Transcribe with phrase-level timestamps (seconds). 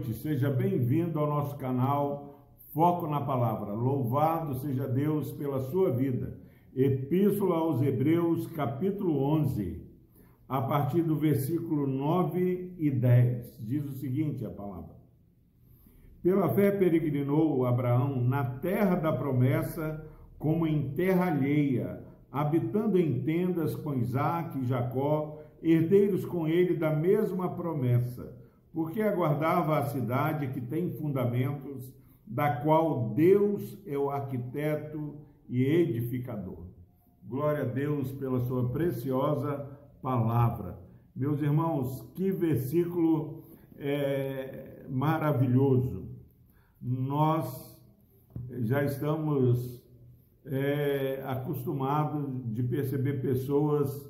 [0.00, 2.40] noite, seja bem-vindo ao nosso canal
[2.72, 3.72] Foco na Palavra.
[3.74, 6.38] Louvado seja Deus pela sua vida.
[6.74, 9.82] Epístola aos Hebreus, capítulo 11,
[10.48, 13.58] a partir do versículo 9 e 10.
[13.60, 14.96] Diz o seguinte: a palavra.
[16.22, 20.02] Pela fé peregrinou Abraão na terra da promessa,
[20.38, 26.90] como em terra alheia, habitando em tendas com Isaac e Jacó, herdeiros com ele da
[26.90, 28.39] mesma promessa
[28.72, 31.92] porque aguardava a cidade que tem fundamentos,
[32.26, 35.16] da qual Deus é o arquiteto
[35.48, 36.66] e edificador.
[37.26, 40.78] Glória a Deus pela sua preciosa palavra.
[41.14, 43.42] Meus irmãos, que versículo
[43.76, 46.08] é, maravilhoso.
[46.80, 47.76] Nós
[48.60, 49.82] já estamos
[50.46, 54.08] é, acostumados de perceber pessoas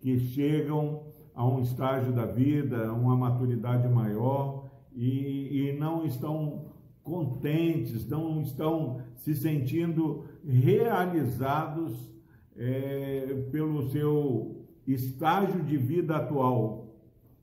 [0.00, 1.07] que chegam
[1.38, 8.42] a um estágio da vida, a uma maturidade maior e, e não estão contentes, não
[8.42, 12.12] estão se sentindo realizados
[12.56, 16.88] é, pelo seu estágio de vida atual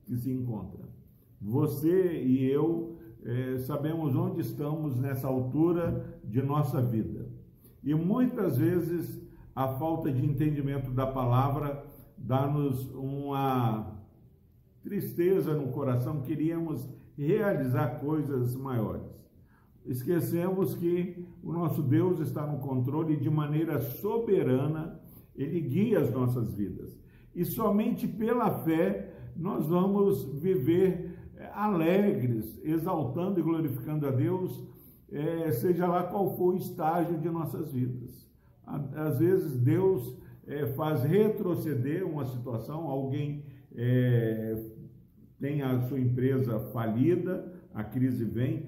[0.03, 0.83] que se encontra.
[1.39, 7.29] Você e eu é, sabemos onde estamos nessa altura de nossa vida.
[7.81, 9.21] E muitas vezes
[9.55, 13.95] a falta de entendimento da palavra dá-nos uma
[14.81, 19.15] tristeza no coração, queríamos realizar coisas maiores.
[19.85, 24.99] Esquecemos que o nosso Deus está no controle e de maneira soberana
[25.35, 26.97] ele guia as nossas vidas.
[27.35, 34.63] E somente pela fé nós vamos viver eh, alegres, exaltando e glorificando a Deus,
[35.11, 38.25] é, seja lá qual for o estágio de nossas vidas.
[38.65, 43.43] Às vezes Deus é, faz retroceder uma situação, alguém
[43.75, 44.57] é,
[45.39, 48.67] tem a sua empresa falida, a crise vem,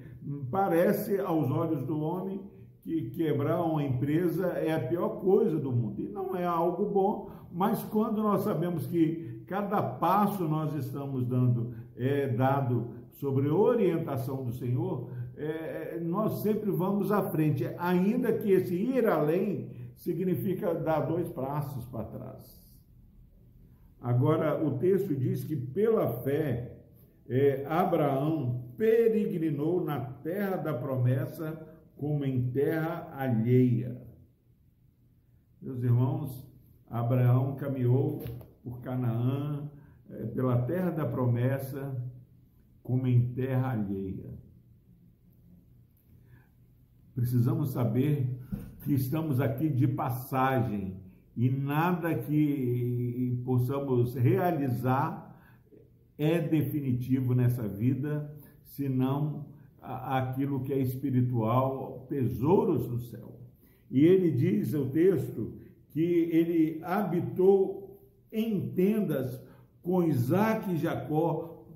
[0.50, 2.42] parece aos olhos do homem
[2.82, 6.00] que quebrar uma empresa é a pior coisa do mundo.
[6.00, 11.74] E não é algo bom, mas quando nós sabemos que cada passo nós estamos dando
[11.96, 18.74] é dado sobre orientação do Senhor, é, nós sempre vamos à frente, ainda que esse
[18.74, 22.58] ir além significa dar dois passos para trás.
[24.00, 26.76] Agora, o texto diz que pela fé,
[27.28, 31.66] é, Abraão peregrinou na terra da promessa
[31.96, 34.00] como em terra alheia.
[35.60, 36.48] Meus irmãos,
[36.88, 38.22] Abraão caminhou
[38.62, 39.68] por Canaã,
[40.08, 42.00] é, pela terra da promessa,
[42.84, 44.38] como em terra alheia.
[47.16, 48.38] Precisamos saber
[48.88, 50.96] que estamos aqui de passagem
[51.36, 55.38] e nada que possamos realizar
[56.16, 59.44] é definitivo nessa vida, senão
[59.82, 63.38] aquilo que é espiritual, tesouros no céu.
[63.90, 65.52] E ele diz, o texto,
[65.90, 68.00] que ele habitou
[68.32, 69.38] em tendas
[69.82, 71.66] com Isaac e Jacó,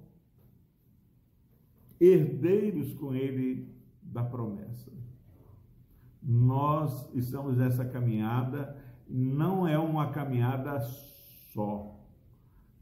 [2.01, 3.69] herdeiros com ele
[4.03, 5.02] da promessa.
[6.23, 8.77] Nós estamos nessa caminhada,
[9.09, 10.81] não é uma caminhada
[11.53, 11.99] só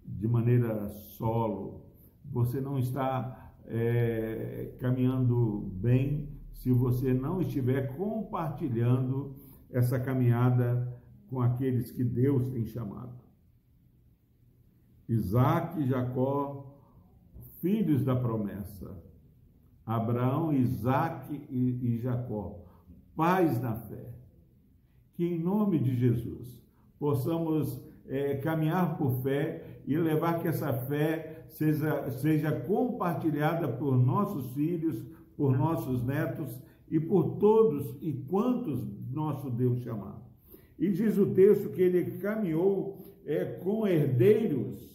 [0.05, 1.87] de maneira solo.
[2.25, 9.35] Você não está é, caminhando bem se você não estiver compartilhando
[9.71, 13.19] essa caminhada com aqueles que Deus tem chamado.
[15.09, 16.79] Isaac e Jacó,
[17.61, 19.03] filhos da promessa.
[19.87, 22.65] Abraão, Isaac e, e Jacó,
[23.15, 24.15] pais na fé.
[25.15, 26.63] Que em nome de Jesus
[26.99, 34.53] possamos é, caminhar por fé e levar que essa fé seja, seja compartilhada por nossos
[34.53, 35.03] filhos,
[35.37, 36.61] por nossos netos
[36.91, 40.21] e por todos e quantos nosso Deus chamar.
[40.79, 44.91] E diz o texto que ele caminhou é, com herdeiros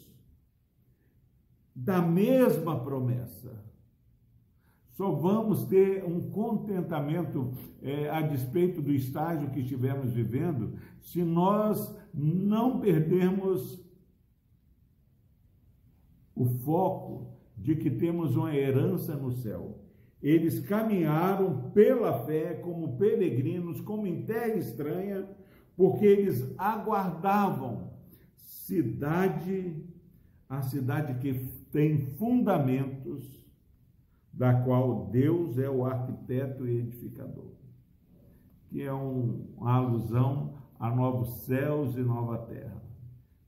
[1.75, 3.64] da mesma promessa.
[4.95, 7.51] Só vamos ter um contentamento
[7.81, 13.83] é, a despeito do estágio que estivermos vivendo se nós não perdermos
[16.33, 17.27] o foco
[17.57, 19.83] de que temos uma herança no céu.
[20.23, 25.27] Eles caminharam pela fé como peregrinos, como em terra estranha,
[25.75, 27.91] porque eles aguardavam
[28.37, 29.75] cidade,
[30.47, 31.33] a cidade que
[31.69, 33.44] tem fundamentos
[34.35, 37.53] da qual Deus é o arquiteto e edificador,
[38.67, 42.83] que é um, uma alusão a novos céus e nova terra.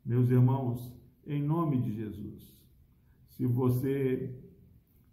[0.06, 0.94] Meus irmãos,
[1.26, 2.56] em nome de Jesus,
[3.28, 4.34] se você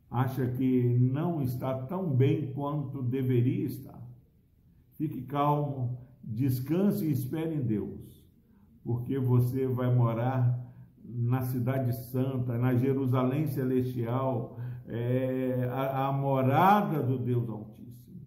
[0.08, 4.00] acha que não está tão bem quanto deveria estar.
[4.92, 8.24] Fique calmo, descanse e espere em Deus,
[8.84, 10.56] porque você vai morar
[11.04, 14.58] na Cidade Santa, na Jerusalém Celestial,
[14.88, 18.22] é, a, a, morada do Deus Altíssimo.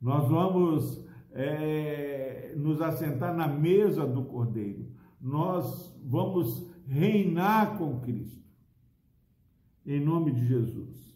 [0.00, 4.86] Nós vamos é, nos assentar na mesa do Cordeiro.
[5.20, 8.38] Nós vamos reinar com Cristo.
[9.84, 11.08] Em nome de Jesus.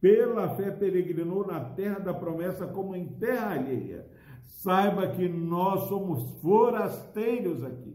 [0.00, 4.06] Pela fé peregrinou na terra da promessa como em terra alheia.
[4.42, 7.93] Saiba que nós somos forasteiros aqui,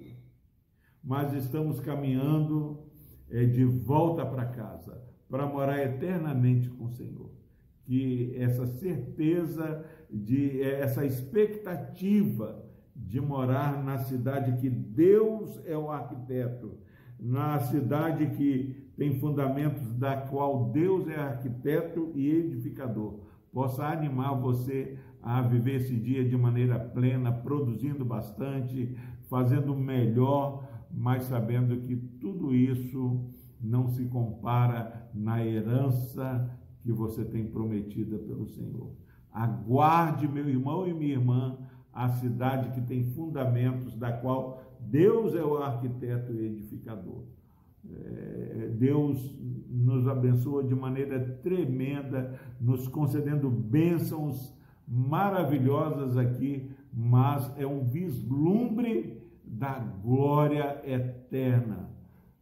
[1.09, 2.83] mas estamos caminhando
[3.31, 7.31] é, de volta para casa, para morar eternamente com o Senhor.
[7.83, 12.63] Que essa certeza, de é, essa expectativa
[12.95, 16.77] de morar na cidade que Deus é o arquiteto,
[17.19, 23.21] na cidade que tem fundamentos da qual Deus é arquiteto e edificador,
[23.51, 28.95] possa animar você a viver esse dia de maneira plena, produzindo bastante,
[29.27, 33.29] fazendo melhor, mas sabendo que tudo isso
[33.61, 36.49] não se compara na herança
[36.81, 38.91] que você tem prometida pelo Senhor.
[39.31, 41.57] Aguarde, meu irmão e minha irmã,
[41.93, 47.23] a cidade que tem fundamentos, da qual Deus é o arquiteto e edificador.
[47.89, 49.37] É, Deus
[49.69, 54.53] nos abençoa de maneira tremenda, nos concedendo bênçãos
[54.87, 59.18] maravilhosas aqui, mas é um vislumbre
[59.49, 61.89] da glória eterna,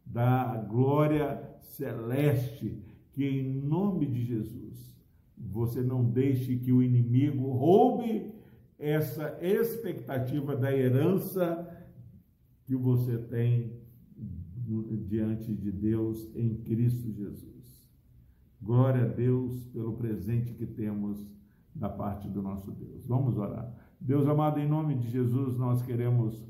[0.04, 2.82] da glória celeste,
[3.12, 4.96] que em nome de Jesus
[5.36, 8.34] você não deixe que o inimigo roube
[8.78, 11.66] essa expectativa da herança
[12.64, 13.72] que você tem
[15.06, 17.88] diante de Deus em Cristo Jesus.
[18.60, 21.26] Glória a Deus pelo presente que temos
[21.74, 23.06] da parte do nosso Deus.
[23.06, 23.72] Vamos orar.
[24.00, 26.44] Deus amado, em nome de Jesus, nós queremos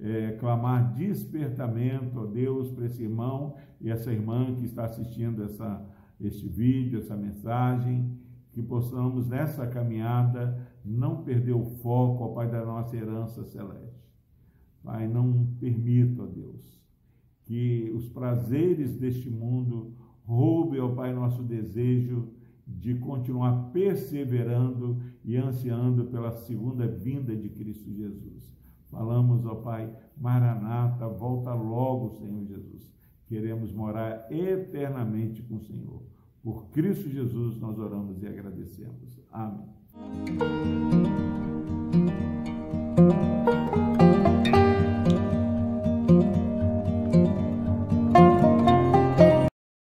[0.00, 5.84] é, clamar despertamento a Deus para esse irmão e essa irmã que está assistindo essa,
[6.20, 8.18] este vídeo, essa mensagem,
[8.52, 14.02] que possamos nessa caminhada não perder o foco, ó Pai, da nossa herança celeste.
[14.82, 16.82] Pai, não permita, ó Deus,
[17.44, 19.94] que os prazeres deste mundo
[20.24, 22.32] roubem, ó Pai, nosso desejo
[22.66, 28.61] de continuar perseverando e ansiando pela segunda vinda de Cristo Jesus.
[28.92, 32.92] Falamos, ó Pai, Maranata, volta logo, Senhor Jesus.
[33.26, 36.02] Queremos morar eternamente com o Senhor.
[36.42, 39.18] Por Cristo Jesus nós oramos e agradecemos.
[39.32, 39.66] Amém.